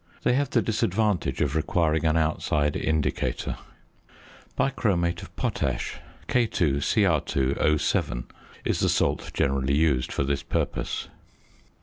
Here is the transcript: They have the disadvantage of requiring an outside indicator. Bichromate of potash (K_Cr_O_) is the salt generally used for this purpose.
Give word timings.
They 0.23 0.33
have 0.33 0.49
the 0.49 0.63
disadvantage 0.63 1.41
of 1.41 1.55
requiring 1.55 2.05
an 2.05 2.17
outside 2.17 2.75
indicator. 2.75 3.55
Bichromate 4.57 5.21
of 5.21 5.35
potash 5.35 5.97
(K_Cr_O_) 6.27 8.23
is 8.65 8.79
the 8.79 8.89
salt 8.89 9.31
generally 9.35 9.75
used 9.75 10.11
for 10.11 10.23
this 10.23 10.41
purpose. 10.41 11.07